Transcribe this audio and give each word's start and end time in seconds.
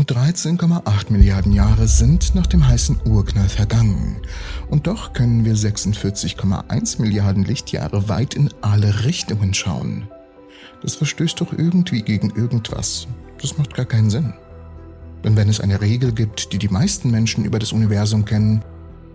Nur 0.00 0.06
13,8 0.06 1.12
Milliarden 1.12 1.52
Jahre 1.52 1.86
sind 1.86 2.34
nach 2.34 2.46
dem 2.46 2.66
heißen 2.66 3.00
Urknall 3.04 3.50
vergangen. 3.50 4.16
Und 4.70 4.86
doch 4.86 5.12
können 5.12 5.44
wir 5.44 5.54
46,1 5.54 7.02
Milliarden 7.02 7.44
Lichtjahre 7.44 8.08
weit 8.08 8.32
in 8.32 8.48
alle 8.62 9.04
Richtungen 9.04 9.52
schauen. 9.52 10.08
Das 10.80 10.94
verstößt 10.94 11.38
doch 11.42 11.52
irgendwie 11.52 12.00
gegen 12.00 12.30
irgendwas. 12.30 13.08
Das 13.42 13.58
macht 13.58 13.74
gar 13.74 13.84
keinen 13.84 14.08
Sinn. 14.08 14.32
Denn 15.22 15.36
wenn 15.36 15.50
es 15.50 15.60
eine 15.60 15.82
Regel 15.82 16.12
gibt, 16.12 16.54
die 16.54 16.58
die 16.58 16.68
meisten 16.68 17.10
Menschen 17.10 17.44
über 17.44 17.58
das 17.58 17.72
Universum 17.72 18.24
kennen, 18.24 18.64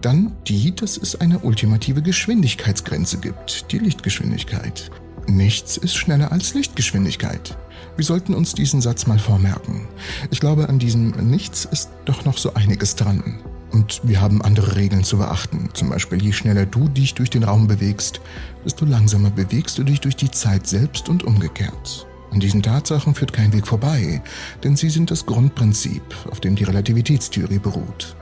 dann 0.02 0.36
die, 0.48 0.76
dass 0.76 0.98
es 0.98 1.20
eine 1.20 1.40
ultimative 1.40 2.04
Geschwindigkeitsgrenze 2.04 3.18
gibt, 3.18 3.72
die 3.72 3.80
Lichtgeschwindigkeit. 3.80 4.92
Nichts 5.28 5.78
ist 5.78 5.96
schneller 5.96 6.32
als 6.32 6.54
Lichtgeschwindigkeit. 6.54 7.58
Wir 7.96 8.06
sollten 8.06 8.34
uns 8.34 8.54
diesen 8.54 8.82
Satz 8.82 9.08
mal 9.08 9.20
vormerken. 9.20 9.88
Ich 10.30 10.40
glaube, 10.40 10.70
an 10.70 10.80
diesem 10.80 11.12
Nichts 11.30 11.66
ist 11.66 11.90
doch 12.06 12.26
noch 12.26 12.38
so 12.38 12.54
einiges 12.54 12.96
dran. 12.96 13.40
Und 13.72 14.02
wir 14.04 14.22
haben 14.22 14.42
andere 14.42 14.76
Regeln 14.76 15.04
zu 15.04 15.18
beachten. 15.18 15.70
Zum 15.74 15.90
Beispiel, 15.90 16.22
je 16.22 16.32
schneller 16.32 16.66
du 16.66 16.88
dich 16.88 17.14
durch 17.14 17.30
den 17.30 17.44
Raum 17.44 17.68
bewegst, 17.68 18.22
desto 18.64 18.86
langsamer 18.86 19.32
bewegst 19.32 19.78
du 19.78 19.84
dich 19.84 20.00
durch 20.00 20.16
die 20.16 20.32
Zeit 20.32 20.68
selbst 20.68 21.10
und 21.10 21.24
umgekehrt. 21.24 22.08
An 22.32 22.40
diesen 22.40 22.62
Tatsachen 22.62 23.16
führt 23.16 23.34
kein 23.34 23.54
Weg 23.54 23.66
vorbei, 23.68 24.22
denn 24.64 24.76
sie 24.76 24.90
sind 24.90 25.10
das 25.10 25.26
Grundprinzip, 25.26 26.04
auf 26.30 26.40
dem 26.40 26.56
die 26.56 26.66
Relativitätstheorie 26.66 27.60
beruht. 27.60 28.16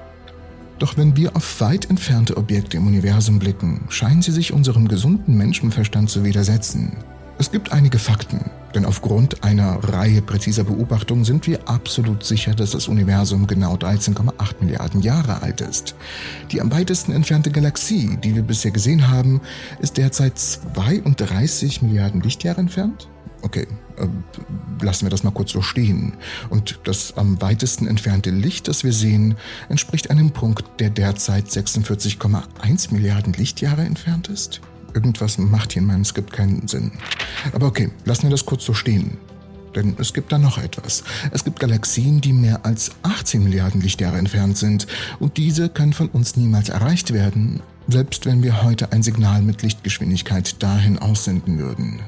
Doch 0.80 0.98
wenn 0.98 1.16
wir 1.16 1.36
auf 1.36 1.62
weit 1.62 1.90
entfernte 1.90 2.38
Objekte 2.38 2.78
im 2.78 2.88
Universum 2.88 3.40
blicken, 3.40 3.86
scheinen 3.90 4.22
sie 4.22 4.32
sich 4.32 4.54
unserem 4.54 4.88
gesunden 4.88 5.38
Menschenverstand 5.38 6.10
zu 6.10 6.24
widersetzen. 6.24 6.98
Es 7.40 7.52
gibt 7.52 7.72
einige 7.72 7.98
Fakten, 8.00 8.52
denn 8.76 8.86
aufgrund 8.86 9.44
einer 9.44 9.84
Reihe 9.84 10.22
präziser 10.22 10.64
Beobachtungen 10.64 11.26
sind 11.26 11.48
wir 11.48 11.68
absolut 11.68 12.24
sicher, 12.24 12.54
dass 12.54 12.72
das 12.72 12.88
Universum 12.88 13.48
genau 13.48 13.76
13,8 13.76 14.56
Milliarden 14.62 15.02
Jahre 15.02 15.42
alt 15.42 15.62
ist. 15.62 15.96
Die 16.52 16.62
am 16.62 16.72
weitesten 16.72 17.12
entfernte 17.12 17.50
Galaxie, 17.50 18.18
die 18.24 18.36
wir 18.36 18.44
bisher 18.44 18.72
gesehen 18.72 19.10
haben, 19.10 19.42
ist 19.80 19.98
derzeit 19.98 20.38
32 20.38 21.82
Milliarden 21.82 22.22
Lichtjahre 22.22 22.62
entfernt. 22.62 23.08
Okay, 23.44 23.68
äh, 23.98 24.08
lassen 24.82 25.06
wir 25.06 25.10
das 25.10 25.24
mal 25.24 25.32
kurz 25.32 25.52
so 25.52 25.62
stehen. 25.62 26.14
Und 26.50 26.80
das 26.86 27.18
am 27.18 27.42
weitesten 27.42 27.88
entfernte 27.88 28.30
Licht, 28.30 28.70
das 28.70 28.86
wir 28.86 28.94
sehen, 28.94 29.36
entspricht 29.68 30.10
einem 30.10 30.32
Punkt, 30.32 30.64
der 30.80 30.90
derzeit 30.90 31.48
46,1 31.48 32.94
Milliarden 32.94 33.34
Lichtjahre 33.34 33.82
entfernt 33.82 34.30
ist. 34.30 34.62
Irgendwas 34.94 35.38
macht 35.38 35.74
hier 35.74 35.82
in 35.82 35.88
meinem 35.88 36.06
Skript 36.06 36.32
keinen 36.32 36.70
Sinn. 36.70 36.94
Aber 37.52 37.68
okay, 37.68 37.92
lassen 38.06 38.24
wir 38.24 38.30
das 38.30 38.46
kurz 38.46 38.64
so 38.64 38.74
stehen. 38.74 39.18
Denn 39.76 39.96
es 40.00 40.14
gibt 40.14 40.32
da 40.32 40.38
noch 40.38 40.58
etwas. 40.58 41.04
Es 41.32 41.44
gibt 41.44 41.60
Galaxien, 41.60 42.22
die 42.22 42.32
mehr 42.32 42.66
als 42.66 42.92
18 43.02 43.44
Milliarden 43.44 43.82
Lichtjahre 43.82 44.18
entfernt 44.18 44.56
sind. 44.56 44.88
Und 45.20 45.36
diese 45.36 45.68
können 45.68 45.94
von 45.94 46.08
uns 46.10 46.38
niemals 46.38 46.70
erreicht 46.70 47.12
werden, 47.12 47.62
selbst 47.90 48.26
wenn 48.26 48.42
wir 48.42 48.64
heute 48.64 48.94
ein 48.94 49.04
Signal 49.04 49.42
mit 49.42 49.64
Lichtgeschwindigkeit 49.64 50.62
dahin 50.64 51.00
aussenden 51.00 51.58
würden. 51.58 52.02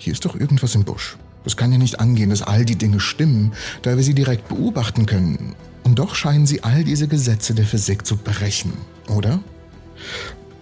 Hier 0.00 0.14
ist 0.14 0.24
doch 0.24 0.34
irgendwas 0.34 0.74
im 0.74 0.84
Busch. 0.84 1.18
Es 1.44 1.58
kann 1.58 1.72
ja 1.72 1.76
nicht 1.76 2.00
angehen, 2.00 2.30
dass 2.30 2.40
all 2.40 2.64
die 2.64 2.76
Dinge 2.76 3.00
stimmen, 3.00 3.52
da 3.82 3.96
wir 3.96 4.02
sie 4.02 4.14
direkt 4.14 4.48
beobachten 4.48 5.04
können. 5.04 5.54
Und 5.84 5.98
doch 5.98 6.14
scheinen 6.14 6.46
sie 6.46 6.64
all 6.64 6.84
diese 6.84 7.06
Gesetze 7.06 7.54
der 7.54 7.66
Physik 7.66 8.06
zu 8.06 8.16
brechen, 8.16 8.72
oder? 9.08 9.40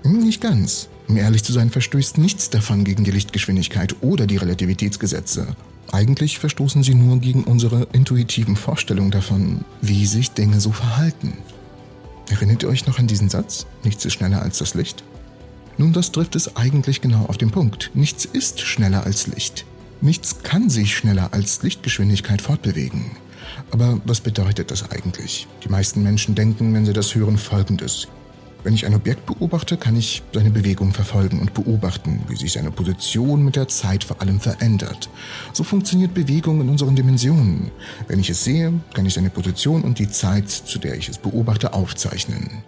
Hm, 0.02 0.18
nicht 0.24 0.40
ganz. 0.40 0.88
Um 1.06 1.16
ehrlich 1.16 1.44
zu 1.44 1.52
sein, 1.52 1.70
verstößt 1.70 2.18
nichts 2.18 2.50
davon 2.50 2.82
gegen 2.82 3.04
die 3.04 3.12
Lichtgeschwindigkeit 3.12 3.94
oder 4.00 4.26
die 4.26 4.38
Relativitätsgesetze. 4.38 5.54
Eigentlich 5.92 6.40
verstoßen 6.40 6.82
sie 6.82 6.94
nur 6.94 7.18
gegen 7.18 7.44
unsere 7.44 7.86
intuitiven 7.92 8.56
Vorstellungen 8.56 9.12
davon, 9.12 9.64
wie 9.80 10.04
sich 10.06 10.32
Dinge 10.32 10.60
so 10.60 10.72
verhalten. 10.72 11.34
Erinnert 12.28 12.64
ihr 12.64 12.70
euch 12.70 12.88
noch 12.88 12.98
an 12.98 13.06
diesen 13.06 13.28
Satz? 13.28 13.66
Nichts 13.84 14.04
ist 14.04 14.14
schneller 14.14 14.42
als 14.42 14.58
das 14.58 14.74
Licht? 14.74 15.04
Nun, 15.78 15.92
das 15.92 16.10
trifft 16.10 16.34
es 16.34 16.56
eigentlich 16.56 17.00
genau 17.00 17.26
auf 17.26 17.38
den 17.38 17.52
Punkt. 17.52 17.92
Nichts 17.94 18.24
ist 18.24 18.60
schneller 18.60 19.04
als 19.04 19.28
Licht. 19.28 19.64
Nichts 20.00 20.42
kann 20.42 20.68
sich 20.68 20.96
schneller 20.96 21.28
als 21.32 21.62
Lichtgeschwindigkeit 21.62 22.42
fortbewegen. 22.42 23.12
Aber 23.70 24.00
was 24.04 24.20
bedeutet 24.20 24.72
das 24.72 24.90
eigentlich? 24.90 25.46
Die 25.64 25.68
meisten 25.68 26.02
Menschen 26.02 26.34
denken, 26.34 26.74
wenn 26.74 26.84
sie 26.84 26.92
das 26.92 27.14
hören, 27.14 27.38
folgendes. 27.38 28.08
Wenn 28.64 28.74
ich 28.74 28.86
ein 28.86 28.94
Objekt 28.94 29.24
beobachte, 29.26 29.76
kann 29.76 29.94
ich 29.94 30.22
seine 30.34 30.50
Bewegung 30.50 30.92
verfolgen 30.92 31.38
und 31.38 31.54
beobachten, 31.54 32.22
wie 32.28 32.34
sich 32.34 32.52
seine 32.52 32.72
Position 32.72 33.44
mit 33.44 33.54
der 33.54 33.68
Zeit 33.68 34.02
vor 34.02 34.20
allem 34.20 34.40
verändert. 34.40 35.08
So 35.52 35.62
funktioniert 35.62 36.12
Bewegung 36.12 36.60
in 36.60 36.68
unseren 36.68 36.96
Dimensionen. 36.96 37.70
Wenn 38.08 38.18
ich 38.18 38.30
es 38.30 38.42
sehe, 38.42 38.72
kann 38.94 39.06
ich 39.06 39.14
seine 39.14 39.30
Position 39.30 39.82
und 39.82 40.00
die 40.00 40.10
Zeit, 40.10 40.50
zu 40.50 40.80
der 40.80 40.96
ich 40.96 41.08
es 41.08 41.18
beobachte, 41.18 41.72
aufzeichnen. 41.72 42.64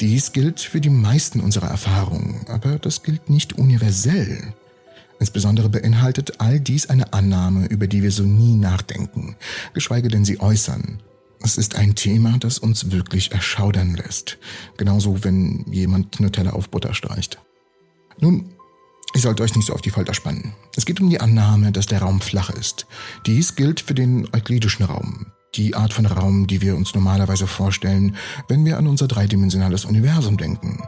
Dies 0.00 0.32
gilt 0.32 0.60
für 0.60 0.80
die 0.80 0.88
meisten 0.88 1.40
unserer 1.40 1.68
Erfahrungen, 1.68 2.46
aber 2.48 2.78
das 2.78 3.02
gilt 3.02 3.28
nicht 3.28 3.58
universell. 3.58 4.54
Insbesondere 5.18 5.68
beinhaltet 5.68 6.40
all 6.40 6.58
dies 6.58 6.88
eine 6.88 7.12
Annahme, 7.12 7.66
über 7.66 7.86
die 7.86 8.02
wir 8.02 8.10
so 8.10 8.22
nie 8.22 8.56
nachdenken, 8.56 9.36
geschweige 9.74 10.08
denn 10.08 10.24
sie 10.24 10.40
äußern. 10.40 11.02
Es 11.42 11.58
ist 11.58 11.76
ein 11.76 11.94
Thema, 11.94 12.38
das 12.38 12.58
uns 12.58 12.90
wirklich 12.90 13.32
erschaudern 13.32 13.94
lässt. 13.94 14.38
Genauso, 14.78 15.22
wenn 15.22 15.66
jemand 15.70 16.18
Nutella 16.18 16.52
auf 16.52 16.70
Butter 16.70 16.94
streicht. 16.94 17.38
Nun, 18.18 18.54
ich 19.12 19.20
sollte 19.20 19.42
euch 19.42 19.54
nicht 19.54 19.66
so 19.66 19.74
auf 19.74 19.82
die 19.82 19.90
Folter 19.90 20.14
spannen. 20.14 20.54
Es 20.76 20.86
geht 20.86 21.00
um 21.00 21.10
die 21.10 21.20
Annahme, 21.20 21.72
dass 21.72 21.86
der 21.86 22.00
Raum 22.00 22.22
flach 22.22 22.48
ist. 22.48 22.86
Dies 23.26 23.54
gilt 23.54 23.80
für 23.80 23.94
den 23.94 24.28
euklidischen 24.32 24.86
Raum 24.86 25.26
die 25.54 25.74
Art 25.74 25.92
von 25.92 26.06
Raum, 26.06 26.46
die 26.46 26.60
wir 26.60 26.76
uns 26.76 26.94
normalerweise 26.94 27.46
vorstellen, 27.46 28.16
wenn 28.48 28.64
wir 28.64 28.78
an 28.78 28.86
unser 28.86 29.08
dreidimensionales 29.08 29.84
Universum 29.84 30.36
denken. 30.36 30.82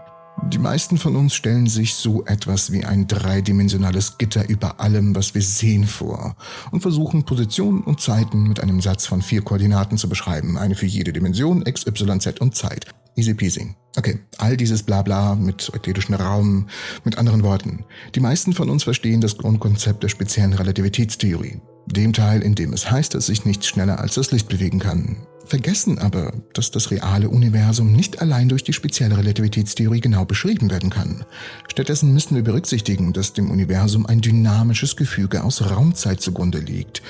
Die 0.48 0.58
meisten 0.58 0.98
von 0.98 1.14
uns 1.14 1.34
stellen 1.34 1.66
sich 1.66 1.94
so 1.94 2.24
etwas 2.24 2.72
wie 2.72 2.84
ein 2.84 3.06
dreidimensionales 3.06 4.18
Gitter 4.18 4.48
über 4.48 4.80
allem, 4.80 5.14
was 5.14 5.34
wir 5.34 5.42
sehen, 5.42 5.86
vor 5.86 6.36
und 6.70 6.80
versuchen 6.80 7.24
Positionen 7.24 7.82
und 7.82 8.00
Zeiten 8.00 8.48
mit 8.48 8.60
einem 8.60 8.80
Satz 8.80 9.06
von 9.06 9.22
vier 9.22 9.42
Koordinaten 9.42 9.98
zu 9.98 10.08
beschreiben, 10.08 10.56
eine 10.56 10.74
für 10.74 10.86
jede 10.86 11.12
Dimension, 11.12 11.64
x, 11.64 11.86
y, 11.86 12.20
z 12.20 12.40
und 12.40 12.56
Zeit. 12.56 12.86
Easy 13.14 13.34
peasy. 13.34 13.74
Okay, 13.96 14.20
all 14.38 14.56
dieses 14.56 14.82
Blabla 14.82 15.34
mit 15.34 15.70
euklidischen 15.74 16.14
Raum, 16.14 16.66
mit 17.04 17.18
anderen 17.18 17.42
Worten. 17.42 17.84
Die 18.14 18.20
meisten 18.20 18.54
von 18.54 18.70
uns 18.70 18.84
verstehen 18.84 19.20
das 19.20 19.36
Grundkonzept 19.36 20.02
der 20.02 20.08
speziellen 20.08 20.54
Relativitätstheorie 20.54 21.60
dem 21.86 22.12
Teil, 22.12 22.42
in 22.42 22.54
dem 22.54 22.72
es 22.72 22.90
heißt, 22.90 23.14
dass 23.14 23.26
sich 23.26 23.44
nichts 23.44 23.66
schneller 23.66 24.00
als 24.00 24.14
das 24.14 24.30
Licht 24.30 24.48
bewegen 24.48 24.78
kann. 24.78 25.16
Vergessen 25.44 25.98
aber, 25.98 26.32
dass 26.54 26.70
das 26.70 26.90
reale 26.90 27.28
Universum 27.28 27.92
nicht 27.92 28.22
allein 28.22 28.48
durch 28.48 28.62
die 28.62 28.72
spezielle 28.72 29.18
Relativitätstheorie 29.18 30.00
genau 30.00 30.24
beschrieben 30.24 30.70
werden 30.70 30.90
kann. 30.90 31.24
Stattdessen 31.68 32.12
müssen 32.14 32.36
wir 32.36 32.42
berücksichtigen, 32.42 33.12
dass 33.12 33.32
dem 33.32 33.50
Universum 33.50 34.06
ein 34.06 34.20
dynamisches 34.20 34.96
Gefüge 34.96 35.42
aus 35.42 35.68
Raumzeit 35.68 36.20
zugrunde 36.20 36.58
liegt 36.58 37.02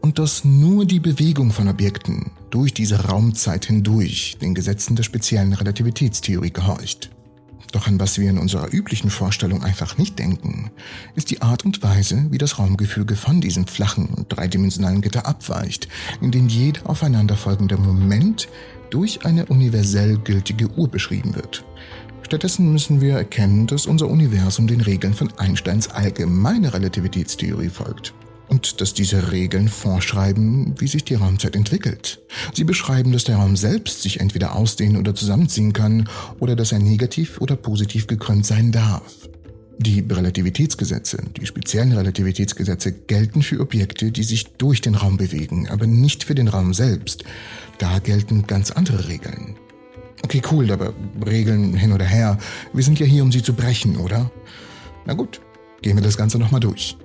und 0.00 0.18
dass 0.18 0.44
nur 0.44 0.84
die 0.84 1.00
Bewegung 1.00 1.52
von 1.52 1.68
Objekten 1.68 2.32
durch 2.50 2.74
diese 2.74 3.06
Raumzeit 3.06 3.66
hindurch 3.66 4.36
den 4.40 4.54
Gesetzen 4.54 4.96
der 4.96 5.02
speziellen 5.02 5.52
Relativitätstheorie 5.52 6.52
gehorcht. 6.52 7.10
Doch 7.72 7.86
an 7.86 7.98
was 8.00 8.18
wir 8.18 8.30
in 8.30 8.38
unserer 8.38 8.72
üblichen 8.72 9.10
Vorstellung 9.10 9.62
einfach 9.62 9.98
nicht 9.98 10.18
denken, 10.18 10.70
ist 11.14 11.30
die 11.30 11.42
Art 11.42 11.64
und 11.64 11.82
Weise, 11.82 12.26
wie 12.30 12.38
das 12.38 12.58
Raumgefüge 12.58 13.16
von 13.16 13.40
diesem 13.40 13.66
flachen 13.66 14.06
und 14.06 14.28
dreidimensionalen 14.28 15.00
Gitter 15.00 15.26
abweicht, 15.26 15.88
in 16.20 16.30
dem 16.30 16.48
jeder 16.48 16.88
aufeinanderfolgende 16.88 17.76
Moment 17.76 18.48
durch 18.90 19.24
eine 19.24 19.46
universell 19.46 20.18
gültige 20.18 20.70
Uhr 20.70 20.88
beschrieben 20.88 21.34
wird. 21.34 21.64
Stattdessen 22.22 22.72
müssen 22.72 23.00
wir 23.00 23.14
erkennen, 23.14 23.66
dass 23.66 23.86
unser 23.86 24.08
Universum 24.08 24.66
den 24.66 24.80
Regeln 24.80 25.14
von 25.14 25.32
Einsteins 25.38 25.88
allgemeine 25.88 26.72
Relativitätstheorie 26.72 27.68
folgt 27.68 28.14
und 28.48 28.80
dass 28.80 28.94
diese 28.94 29.32
Regeln 29.32 29.68
vorschreiben, 29.68 30.74
wie 30.78 30.86
sich 30.86 31.04
die 31.04 31.14
Raumzeit 31.14 31.56
entwickelt. 31.56 32.20
Sie 32.54 32.64
beschreiben, 32.64 33.12
dass 33.12 33.24
der 33.24 33.36
Raum 33.36 33.56
selbst 33.56 34.02
sich 34.02 34.20
entweder 34.20 34.54
ausdehnen 34.54 34.96
oder 34.96 35.14
zusammenziehen 35.14 35.72
kann 35.72 36.08
oder 36.38 36.56
dass 36.56 36.72
er 36.72 36.78
negativ 36.78 37.40
oder 37.40 37.56
positiv 37.56 38.06
gekrümmt 38.06 38.46
sein 38.46 38.72
darf. 38.72 39.28
Die 39.78 40.00
Relativitätsgesetze, 40.00 41.18
die 41.38 41.44
speziellen 41.44 41.92
Relativitätsgesetze 41.92 42.92
gelten 42.92 43.42
für 43.42 43.60
Objekte, 43.60 44.10
die 44.10 44.22
sich 44.22 44.46
durch 44.56 44.80
den 44.80 44.94
Raum 44.94 45.18
bewegen, 45.18 45.68
aber 45.68 45.86
nicht 45.86 46.24
für 46.24 46.34
den 46.34 46.48
Raum 46.48 46.72
selbst. 46.72 47.24
Da 47.78 47.98
gelten 47.98 48.46
ganz 48.46 48.70
andere 48.70 49.08
Regeln. 49.08 49.56
Okay, 50.22 50.40
cool, 50.50 50.72
aber 50.72 50.94
Regeln 51.26 51.74
hin 51.74 51.92
oder 51.92 52.06
her, 52.06 52.38
wir 52.72 52.82
sind 52.82 52.98
ja 52.98 53.06
hier, 53.06 53.22
um 53.22 53.30
sie 53.30 53.42
zu 53.42 53.52
brechen, 53.52 53.96
oder? 53.98 54.30
Na 55.04 55.12
gut, 55.12 55.40
Gehen 55.82 55.96
wir 55.96 56.02
das 56.02 56.16
Ganze 56.16 56.38
nochmal 56.38 56.60
durch. 56.60 56.96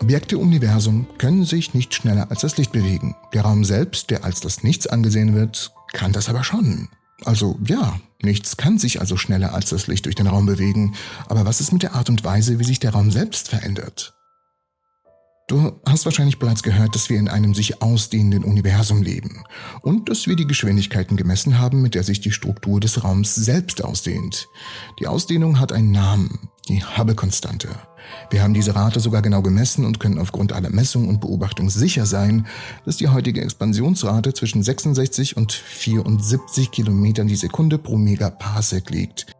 Objekte 0.00 0.36
im 0.36 0.42
Universum 0.42 1.06
können 1.18 1.44
sich 1.44 1.74
nicht 1.74 1.94
schneller 1.94 2.30
als 2.30 2.42
das 2.42 2.56
Licht 2.56 2.72
bewegen. 2.72 3.16
Der 3.32 3.42
Raum 3.42 3.64
selbst, 3.64 4.10
der 4.10 4.24
als 4.24 4.40
das 4.40 4.62
Nichts 4.62 4.86
angesehen 4.86 5.34
wird, 5.34 5.72
kann 5.92 6.12
das 6.12 6.28
aber 6.28 6.44
schon. 6.44 6.88
Also 7.24 7.58
ja, 7.66 8.00
nichts 8.22 8.56
kann 8.56 8.78
sich 8.78 9.00
also 9.00 9.16
schneller 9.16 9.54
als 9.54 9.70
das 9.70 9.86
Licht 9.86 10.06
durch 10.06 10.14
den 10.14 10.26
Raum 10.26 10.46
bewegen. 10.46 10.94
Aber 11.28 11.44
was 11.44 11.60
ist 11.60 11.72
mit 11.72 11.82
der 11.82 11.94
Art 11.94 12.08
und 12.08 12.24
Weise, 12.24 12.58
wie 12.58 12.64
sich 12.64 12.80
der 12.80 12.92
Raum 12.92 13.10
selbst 13.10 13.48
verändert? 13.48 14.14
Du 15.50 15.72
hast 15.84 16.04
wahrscheinlich 16.04 16.38
bereits 16.38 16.62
gehört, 16.62 16.94
dass 16.94 17.10
wir 17.10 17.18
in 17.18 17.26
einem 17.26 17.54
sich 17.54 17.82
ausdehnenden 17.82 18.44
Universum 18.44 19.02
leben 19.02 19.42
und 19.82 20.08
dass 20.08 20.28
wir 20.28 20.36
die 20.36 20.46
Geschwindigkeiten 20.46 21.16
gemessen 21.16 21.58
haben, 21.58 21.82
mit 21.82 21.96
der 21.96 22.04
sich 22.04 22.20
die 22.20 22.30
Struktur 22.30 22.78
des 22.78 23.02
Raums 23.02 23.34
selbst 23.34 23.82
ausdehnt. 23.82 24.46
Die 25.00 25.08
Ausdehnung 25.08 25.58
hat 25.58 25.72
einen 25.72 25.90
Namen, 25.90 26.50
die 26.68 26.84
Hubble-Konstante. 26.84 27.68
Wir 28.30 28.44
haben 28.44 28.54
diese 28.54 28.76
Rate 28.76 29.00
sogar 29.00 29.22
genau 29.22 29.42
gemessen 29.42 29.84
und 29.84 29.98
können 29.98 30.20
aufgrund 30.20 30.52
aller 30.52 30.70
Messungen 30.70 31.08
und 31.08 31.20
Beobachtung 31.20 31.68
sicher 31.68 32.06
sein, 32.06 32.46
dass 32.86 32.98
die 32.98 33.08
heutige 33.08 33.40
Expansionsrate 33.42 34.32
zwischen 34.32 34.62
66 34.62 35.36
und 35.36 35.50
74 35.50 36.70
Kilometern 36.70 37.26
die 37.26 37.34
Sekunde 37.34 37.76
pro 37.76 37.96
Megaparsec 37.96 38.88
liegt. 38.90 39.32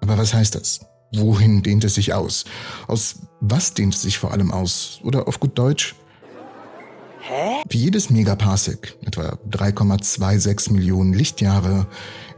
Aber 0.00 0.16
was 0.16 0.32
heißt 0.32 0.54
das? 0.54 0.89
Wohin 1.12 1.62
dehnt 1.62 1.84
es 1.84 1.94
sich 1.94 2.14
aus? 2.14 2.44
Aus 2.86 3.16
was 3.40 3.74
dehnt 3.74 3.94
es 3.94 4.02
sich 4.02 4.18
vor 4.18 4.32
allem 4.32 4.50
aus? 4.50 5.00
Oder 5.02 5.26
auf 5.26 5.40
gut 5.40 5.58
Deutsch? 5.58 5.94
Hä? 7.22 7.62
Wie 7.68 7.78
jedes 7.78 8.10
Megaparsec, 8.10 8.96
etwa 9.04 9.38
3,26 9.50 10.72
Millionen 10.72 11.12
Lichtjahre, 11.12 11.86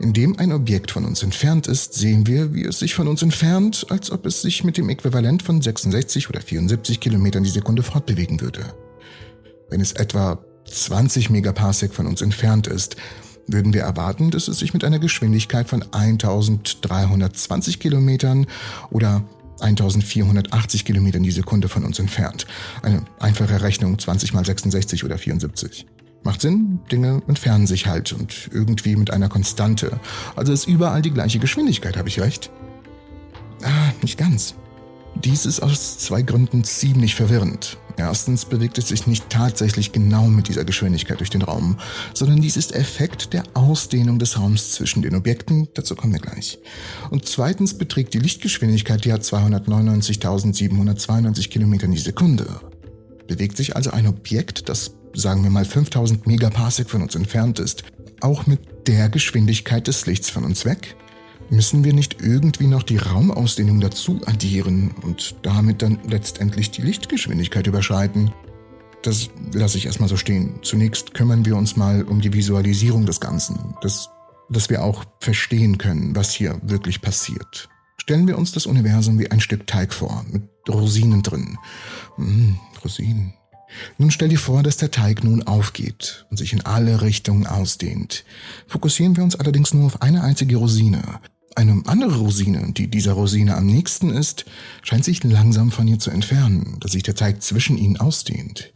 in 0.01 0.13
dem 0.13 0.39
ein 0.39 0.53
Objekt 0.53 0.91
von 0.91 1.05
uns 1.05 1.23
entfernt 1.23 1.67
ist, 1.69 1.95
sehen 1.95 2.27
wir, 2.27 2.53
wie 2.53 2.65
es 2.65 2.81
sich 2.81 2.95
von 2.95 3.07
uns 3.07 3.23
entfernt, 3.23 3.87
als 3.91 4.11
ob 4.11 4.27
es 4.27 4.43
sich 4.43 4.65
mit 4.65 4.77
dem 4.77 4.89
Äquivalent 4.89 5.43
von 5.43 5.63
66 5.63 6.29
oder 6.29 6.41
74 6.41 6.99
Kilometern 6.99 7.45
die 7.45 7.51
Sekunde 7.51 7.83
fortbewegen 7.83 8.41
würde. 8.41 8.75
Wenn 9.71 9.81
es 9.81 9.93
etwa 9.93 10.45
20 10.67 11.31
Megaparsec 11.31 11.95
von 11.95 12.07
uns 12.07 12.21
entfernt 12.21 12.67
ist, 12.67 12.97
würden 13.47 13.75
wir 13.75 13.83
erwarten, 13.83 14.31
dass 14.31 14.49
es 14.49 14.59
sich 14.59 14.73
mit 14.73 14.85
einer 14.85 14.99
Geschwindigkeit 14.99 15.69
von 15.69 15.83
1320 15.83 17.81
Kilometern 17.81 18.47
oder 18.91 19.25
1480 19.61 20.85
Kilometern 20.85 21.23
die 21.23 21.31
Sekunde 21.31 21.69
von 21.69 21.85
uns 21.85 21.99
entfernt. 21.99 22.47
Eine 22.83 23.05
einfache 23.21 23.62
Rechnung 23.62 23.99
20 23.99 24.35
mal 24.35 24.44
66 24.44 25.05
oder 25.05 25.19
74. 25.19 25.87
Macht 26.25 26.41
Sinn, 26.41 26.81
Dinge 26.91 27.23
entfernen 27.27 27.67
sich 27.67 27.87
halt 27.87 28.12
und 28.12 28.49
irgendwie 28.53 28.94
mit 28.94 29.11
einer 29.11 29.29
Konstante. 29.29 29.99
Also 30.37 30.53
ist 30.53 30.69
überall 30.69 31.03
die 31.03 31.11
gleiche 31.11 31.39
Geschwindigkeit, 31.39 31.97
habe 31.97 32.09
ich 32.09 32.21
recht? 32.21 32.50
Ah, 33.62 33.93
nicht 34.03 34.19
ganz. 34.19 34.55
Dies 35.17 35.47
ist 35.47 35.61
aus 35.61 35.99
zwei 35.99 36.23
Gründen 36.23 36.65
ziemlich 36.65 37.15
verwirrend. 37.15 37.77
Erstens 37.97 38.44
bewegt 38.44 38.79
es 38.79 38.89
sich 38.89 39.06
nicht 39.06 39.31
tatsächlich 39.31 39.93
genau 39.93 40.27
mit 40.27 40.49
dieser 40.49 40.65
Geschwindigkeit 40.65 41.21
durch 41.21 41.31
den 41.31 41.43
Raum, 41.43 41.77
sondern 42.15 42.41
dies 42.41 42.56
ist 42.56 42.75
Effekt 42.75 43.33
der 43.33 43.44
Ausdehnung 43.55 44.19
des 44.19 44.37
Raums 44.39 44.73
zwischen 44.73 45.03
den 45.03 45.15
Objekten, 45.15 45.69
dazu 45.75 45.94
kommen 45.94 46.15
wir 46.15 46.21
gleich. 46.21 46.59
Und 47.11 47.27
zweitens 47.27 47.77
beträgt 47.77 48.15
die 48.15 48.19
Lichtgeschwindigkeit 48.19 49.05
ja 49.05 49.17
299.792 49.17 51.49
Kilometer 51.49 51.87
die 51.87 51.99
Sekunde. 51.99 52.61
Bewegt 53.27 53.56
sich 53.56 53.77
also 53.77 53.91
ein 53.91 54.06
Objekt, 54.06 54.69
das 54.69 54.93
sagen 55.15 55.43
wir 55.43 55.50
mal 55.50 55.65
5000 55.65 56.27
Megaparsec 56.27 56.91
von 56.91 57.03
uns 57.03 57.15
entfernt 57.15 57.59
ist, 57.59 57.85
auch 58.21 58.47
mit 58.47 58.61
der 58.87 59.09
Geschwindigkeit 59.09 59.87
des 59.87 60.06
Lichts 60.06 60.31
von 60.31 60.44
uns 60.44 60.65
weg? 60.65 60.97
Müssen 61.53 61.85
wir 61.85 61.93
nicht 61.93 62.23
irgendwie 62.23 62.67
noch 62.67 62.83
die 62.83 62.97
Raumausdehnung 62.97 63.79
dazu 63.79 64.23
addieren 64.25 64.93
und 65.03 65.35
damit 65.43 65.83
dann 65.83 65.99
letztendlich 66.09 66.71
die 66.71 66.81
Lichtgeschwindigkeit 66.81 67.67
überschreiten? 67.67 68.33
Das 69.03 69.29
lasse 69.53 69.77
ich 69.77 69.85
erstmal 69.85 70.09
so 70.09 70.17
stehen. 70.17 70.61
Zunächst 70.63 71.13
kümmern 71.13 71.45
wir 71.45 71.57
uns 71.57 71.77
mal 71.77 72.05
um 72.05 72.23
die 72.23 72.33
Visualisierung 72.33 73.05
des 73.05 73.21
Ganzen, 73.21 73.75
dass, 73.83 74.09
dass 74.49 74.71
wir 74.71 74.83
auch 74.83 75.05
verstehen 75.21 75.77
können, 75.77 76.17
was 76.17 76.33
hier 76.33 76.59
wirklich 76.63 77.03
passiert. 77.03 77.69
Stellen 77.99 78.27
wir 78.27 78.39
uns 78.39 78.53
das 78.53 78.65
Universum 78.65 79.19
wie 79.19 79.31
ein 79.31 79.41
Stück 79.41 79.67
Teig 79.67 79.93
vor, 79.93 80.25
mit 80.33 80.45
Rosinen 80.71 81.23
drin. 81.23 81.59
Mmh, 82.17 82.57
Rosinen. 82.83 83.35
Nun 83.99 84.11
stell 84.11 84.31
dir 84.31 84.39
vor, 84.39 84.63
dass 84.63 84.79
der 84.79 84.91
Teig 84.91 85.23
nun 85.23 85.43
aufgeht 85.43 86.25
und 86.31 86.39
sich 86.39 86.55
in 86.55 86.65
alle 86.65 87.03
Richtungen 87.03 87.47
ausdehnt. 87.47 88.25
Fokussieren 88.67 89.17
wir 89.17 89.23
uns 89.23 89.37
allerdings 89.37 89.75
nur 89.75 89.85
auf 89.85 90.01
eine 90.01 90.23
einzige 90.23 90.57
Rosine 90.57 91.21
eine 91.57 91.83
andere 91.87 92.19
Rosine, 92.19 92.73
die 92.73 92.89
dieser 92.89 93.13
Rosine 93.13 93.57
am 93.57 93.67
nächsten 93.67 94.11
ist, 94.11 94.45
scheint 94.83 95.05
sich 95.05 95.23
langsam 95.25 95.71
von 95.71 95.89
ihr 95.89 95.99
zu 95.99 96.11
entfernen, 96.11 96.77
dass 96.81 96.93
sich 96.93 97.03
der 97.03 97.15
Teig 97.15 97.43
zwischen 97.43 97.79
ihnen 97.79 97.99
ausdehnt. 97.99 98.73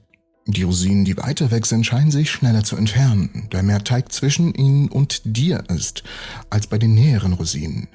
Die 0.48 0.62
Rosinen, 0.62 1.04
die 1.04 1.16
weiter 1.16 1.50
weg 1.50 1.66
sind, 1.66 1.84
scheinen 1.84 2.12
sich 2.12 2.30
schneller 2.30 2.62
zu 2.62 2.76
entfernen, 2.76 3.48
da 3.50 3.62
mehr 3.62 3.82
Teig 3.82 4.12
zwischen 4.12 4.54
ihnen 4.54 4.88
und 4.88 5.22
dir 5.24 5.64
ist, 5.68 6.04
als 6.50 6.68
bei 6.68 6.78
den 6.78 6.94
näheren 6.94 7.32
Rosinen. 7.32 7.88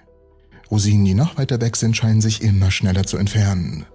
Rosinen, 0.69 1.05
die 1.05 1.13
noch 1.13 1.37
weiter 1.37 1.61
weg 1.61 1.77
sind, 1.77 1.95
scheinen 1.95 2.21
sich 2.21 2.41
immer 2.41 2.69
schneller 2.71 3.05
zu 3.05 3.17
entfernen. 3.17 3.85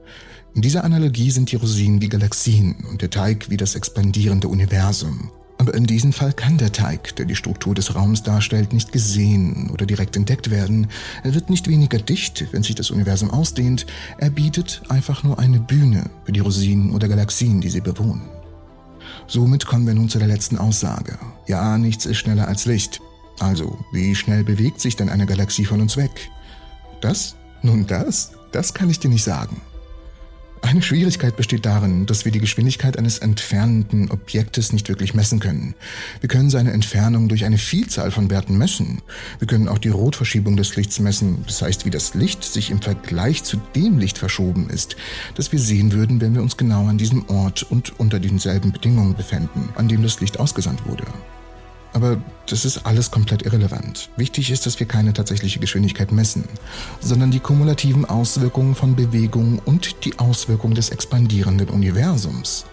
In 0.55 0.62
dieser 0.62 0.85
Analogie 0.85 1.31
sind 1.31 1.53
die 1.53 1.56
Rosinen 1.56 2.00
wie 2.00 2.09
Galaxien 2.09 2.77
und 2.91 3.03
der 3.03 3.11
Teig 3.11 3.50
wie 3.50 3.59
das 3.59 3.75
expandierende 3.75 4.49
Universum. 4.49 5.31
Aber 5.66 5.74
in 5.74 5.88
diesem 5.88 6.12
Fall 6.12 6.32
kann 6.32 6.58
der 6.58 6.70
Teig, 6.70 7.16
der 7.16 7.26
die 7.26 7.34
Struktur 7.34 7.74
des 7.74 7.96
Raums 7.96 8.22
darstellt, 8.22 8.72
nicht 8.72 8.92
gesehen 8.92 9.68
oder 9.72 9.84
direkt 9.84 10.16
entdeckt 10.16 10.48
werden. 10.48 10.86
Er 11.24 11.34
wird 11.34 11.50
nicht 11.50 11.66
weniger 11.66 11.98
dicht, 11.98 12.46
wenn 12.52 12.62
sich 12.62 12.76
das 12.76 12.92
Universum 12.92 13.32
ausdehnt. 13.32 13.84
Er 14.16 14.30
bietet 14.30 14.82
einfach 14.88 15.24
nur 15.24 15.40
eine 15.40 15.58
Bühne 15.58 16.08
für 16.22 16.30
die 16.30 16.38
Rosinen 16.38 16.94
oder 16.94 17.08
Galaxien, 17.08 17.60
die 17.60 17.68
sie 17.68 17.80
bewohnen. 17.80 18.28
Somit 19.26 19.66
kommen 19.66 19.88
wir 19.88 19.94
nun 19.94 20.08
zu 20.08 20.20
der 20.20 20.28
letzten 20.28 20.56
Aussage. 20.56 21.18
Ja, 21.48 21.78
nichts 21.78 22.06
ist 22.06 22.18
schneller 22.18 22.46
als 22.46 22.64
Licht. 22.66 23.00
Also, 23.40 23.76
wie 23.90 24.14
schnell 24.14 24.44
bewegt 24.44 24.80
sich 24.80 24.94
denn 24.94 25.08
eine 25.08 25.26
Galaxie 25.26 25.64
von 25.64 25.80
uns 25.80 25.96
weg? 25.96 26.30
Das? 27.00 27.34
Nun 27.62 27.88
das? 27.88 28.30
Das 28.52 28.72
kann 28.72 28.88
ich 28.88 29.00
dir 29.00 29.10
nicht 29.10 29.24
sagen. 29.24 29.60
Eine 30.62 30.82
Schwierigkeit 30.82 31.37
besteht 31.37 31.67
darin, 31.67 32.06
dass 32.06 32.25
wir 32.25 32.32
die 32.32 32.41
Geschwindigkeit 32.41 32.99
eines 32.99 33.19
entfernenden 33.19 34.11
Objektes 34.11 34.73
nicht 34.73 34.88
wirklich 34.88 35.14
messen 35.14 35.38
können. 35.38 35.75
Wir 36.20 36.29
können 36.29 36.50
seine 36.50 36.73
Entfernung 36.73 37.29
durch 37.29 37.44
eine 37.44 37.58
Vielzahl 37.58 38.11
von 38.11 38.31
Werten 38.31 38.56
messen. 38.58 39.03
Wir 39.38 39.47
können 39.47 39.69
auch 39.69 39.79
die 39.79 39.91
Rotverschiebung 39.91 40.56
des 40.56 40.75
Lichts 40.76 40.99
messen, 40.99 41.44
das 41.47 41.62
heißt, 41.62 41.85
wie 41.85 41.91
das 41.91 42.14
Licht 42.14 42.43
sich 42.43 42.70
im 42.70 42.82
Vergleich 42.82 43.44
zu 43.44 43.58
dem 43.75 43.99
Licht 43.99 44.19
verschoben 44.19 44.69
ist, 44.70 44.97
das 45.35 45.53
wir 45.53 45.61
sehen 45.61 45.93
würden, 45.93 46.20
wenn 46.20 46.35
wir 46.35 46.43
uns 46.43 46.56
genau 46.56 46.87
an 46.87 46.99
diesem 46.99 47.29
Ort 47.29 47.62
und 47.62 47.99
unter 48.00 48.19
denselben 48.19 48.73
Bedingungen 48.73 49.14
befänden, 49.14 49.69
an 49.76 49.88
dem 49.88 50.02
das 50.02 50.20
Licht 50.20 50.41
ausgesandt 50.41 50.87
wurde. 50.87 51.05
Aber 51.93 52.21
das 52.47 52.65
ist 52.65 52.85
alles 52.85 53.11
komplett 53.11 53.43
irrelevant. 53.43 54.11
Wichtig 54.17 54.50
ist, 54.50 54.67
dass 54.67 54.79
wir 54.79 54.87
keine 54.87 55.12
tatsächliche 55.12 55.61
Geschwindigkeit 55.61 56.12
messen, 56.12 56.44
sondern 57.00 57.31
die 57.31 57.41
kumulativen 57.41 58.05
Auswirkungen 58.05 58.75
von 58.75 58.97
Bewegungen 58.97 59.61
und 59.65 60.05
die 60.05 60.19
Auswirkungen 60.19 60.75
des 60.75 60.91
expandierenden 60.91 61.71
Universums. 61.71 62.67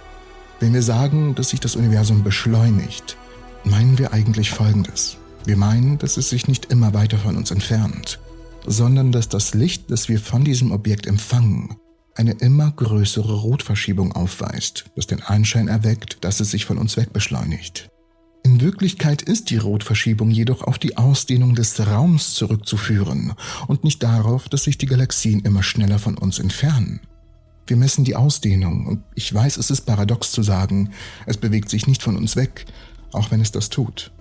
Wenn 0.60 0.74
wir 0.74 0.84
sagen, 0.84 1.36
dass 1.36 1.50
sich 1.50 1.60
das 1.60 1.76
Universum 1.76 2.24
beschleunigt, 2.24 3.18
meinen 3.64 3.98
wir 3.98 4.14
eigentlich 4.14 4.52
Folgendes. 4.52 5.18
Wir 5.46 5.58
meinen, 5.58 5.98
dass 5.98 6.18
es 6.18 6.30
sich 6.30 6.48
nicht 6.48 6.72
immer 6.72 6.94
weiter 6.94 7.18
von 7.18 7.36
uns 7.36 7.52
entfernt, 7.52 8.20
sondern 8.66 9.12
dass 9.12 9.30
das 9.30 9.54
Licht, 9.54 9.92
das 9.92 10.08
wir 10.08 10.20
von 10.20 10.44
diesem 10.44 10.72
Objekt 10.72 11.06
empfangen, 11.06 11.76
eine 12.16 12.34
immer 12.34 12.72
größere 12.72 13.34
Rotverschiebung 13.34 14.12
aufweist, 14.14 14.86
das 14.96 15.08
den 15.08 15.22
Anschein 15.22 15.68
erweckt, 15.68 16.24
dass 16.24 16.40
es 16.40 16.52
sich 16.52 16.66
von 16.66 16.78
uns 16.78 16.96
wegbeschleunigt. 16.96 17.90
In 18.54 18.62
Wirklichkeit 18.62 19.24
ist 19.24 19.50
die 19.50 19.58
Rotverschiebung 19.58 20.30
jedoch 20.30 20.62
auf 20.62 20.78
die 20.78 20.96
Ausdehnung 20.96 21.56
des 21.56 21.88
Raums 21.88 22.36
zurückzuführen 22.36 23.34
und 23.66 23.84
nicht 23.84 24.04
darauf, 24.04 24.48
dass 24.48 24.66
sich 24.66 24.78
die 24.78 24.86
Galaxien 24.86 25.40
immer 25.40 25.64
schneller 25.64 25.98
von 25.98 26.20
uns 26.20 26.38
entfernen. 26.38 27.00
Wir 27.66 27.78
messen 27.78 28.04
die 28.04 28.16
Ausdehnung 28.16 28.86
und 28.86 29.04
ich 29.16 29.34
weiß, 29.34 29.58
es 29.58 29.72
ist 29.72 29.88
paradox 29.88 30.32
zu 30.32 30.44
sagen, 30.44 30.92
es 31.26 31.38
bewegt 31.38 31.68
sich 31.68 31.88
nicht 31.88 32.04
von 32.04 32.16
uns 32.16 32.36
weg, 32.36 32.68
auch 33.12 33.32
wenn 33.32 33.42
es 33.42 33.52
das 33.52 33.70
tut. 33.70 34.12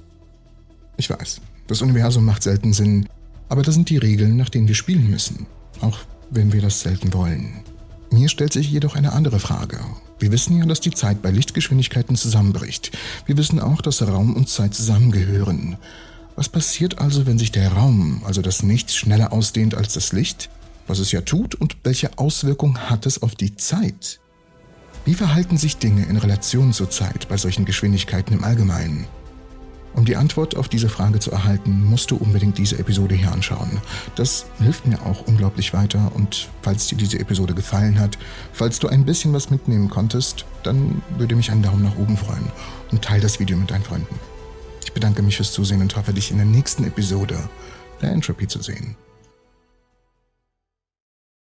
Ich 0.96 1.10
weiß, 1.10 1.42
das 1.66 1.82
Universum 1.82 2.24
macht 2.24 2.42
selten 2.42 2.72
Sinn, 2.72 3.10
aber 3.50 3.60
das 3.60 3.74
sind 3.74 3.90
die 3.90 3.98
Regeln, 3.98 4.38
nach 4.38 4.48
denen 4.48 4.66
wir 4.66 4.74
spielen 4.74 5.10
müssen, 5.10 5.46
auch 5.82 5.98
wenn 6.30 6.54
wir 6.54 6.62
das 6.62 6.80
selten 6.80 7.12
wollen. 7.12 7.64
Mir 8.12 8.28
stellt 8.28 8.52
sich 8.52 8.70
jedoch 8.70 8.94
eine 8.94 9.14
andere 9.14 9.40
Frage. 9.40 9.80
Wir 10.18 10.32
wissen 10.32 10.58
ja, 10.58 10.66
dass 10.66 10.80
die 10.80 10.90
Zeit 10.90 11.22
bei 11.22 11.30
Lichtgeschwindigkeiten 11.30 12.14
zusammenbricht. 12.14 12.92
Wir 13.24 13.38
wissen 13.38 13.58
auch, 13.58 13.80
dass 13.80 14.06
Raum 14.06 14.36
und 14.36 14.50
Zeit 14.50 14.74
zusammengehören. 14.74 15.78
Was 16.36 16.50
passiert 16.50 16.98
also, 16.98 17.26
wenn 17.26 17.38
sich 17.38 17.52
der 17.52 17.72
Raum, 17.72 18.22
also 18.26 18.42
das 18.42 18.62
Nichts, 18.62 18.94
schneller 18.94 19.32
ausdehnt 19.32 19.74
als 19.74 19.94
das 19.94 20.12
Licht? 20.12 20.50
Was 20.86 20.98
es 20.98 21.10
ja 21.10 21.22
tut 21.22 21.54
und 21.54 21.76
welche 21.84 22.18
Auswirkung 22.18 22.78
hat 22.78 23.06
es 23.06 23.22
auf 23.22 23.34
die 23.34 23.56
Zeit? 23.56 24.20
Wie 25.06 25.14
verhalten 25.14 25.56
sich 25.56 25.78
Dinge 25.78 26.04
in 26.04 26.18
Relation 26.18 26.74
zur 26.74 26.90
Zeit 26.90 27.28
bei 27.28 27.38
solchen 27.38 27.64
Geschwindigkeiten 27.64 28.34
im 28.34 28.44
Allgemeinen? 28.44 29.06
Um 29.94 30.04
die 30.06 30.16
Antwort 30.16 30.56
auf 30.56 30.68
diese 30.68 30.88
Frage 30.88 31.18
zu 31.18 31.30
erhalten, 31.30 31.84
musst 31.84 32.10
du 32.10 32.16
unbedingt 32.16 32.56
diese 32.56 32.78
Episode 32.78 33.14
hier 33.14 33.30
anschauen. 33.30 33.78
Das 34.16 34.46
hilft 34.58 34.86
mir 34.86 35.02
auch 35.02 35.26
unglaublich 35.26 35.74
weiter 35.74 36.12
und 36.14 36.48
falls 36.62 36.86
dir 36.86 36.96
diese 36.96 37.18
Episode 37.18 37.54
gefallen 37.54 37.98
hat, 37.98 38.16
falls 38.52 38.78
du 38.78 38.88
ein 38.88 39.04
bisschen 39.04 39.32
was 39.32 39.50
mitnehmen 39.50 39.90
konntest, 39.90 40.46
dann 40.62 41.02
würde 41.18 41.36
mich 41.36 41.50
ein 41.50 41.62
Daumen 41.62 41.82
nach 41.82 41.96
oben 41.96 42.16
freuen 42.16 42.50
und 42.90 43.02
teile 43.02 43.22
das 43.22 43.38
Video 43.38 43.56
mit 43.56 43.70
deinen 43.70 43.84
Freunden. 43.84 44.18
Ich 44.84 44.92
bedanke 44.92 45.22
mich 45.22 45.36
fürs 45.36 45.52
Zusehen 45.52 45.80
und 45.80 45.94
hoffe 45.96 46.12
dich 46.12 46.30
in 46.30 46.38
der 46.38 46.46
nächsten 46.46 46.84
Episode 46.84 47.38
der 48.00 48.12
Entropy 48.12 48.48
zu 48.48 48.62
sehen. 48.62 48.96